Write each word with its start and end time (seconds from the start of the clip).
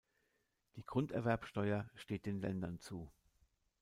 Die 0.77 0.83
Grunderwerbsteuer 0.83 1.87
steht 1.95 2.25
den 2.25 2.41
Ländern 2.41 2.79
zu. 2.79 3.07